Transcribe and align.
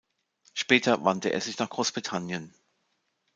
Später 0.55 1.03
wandte 1.05 1.31
er 1.31 1.39
sich 1.41 1.59
nach 1.59 1.69
Großbritannien. 1.69 2.55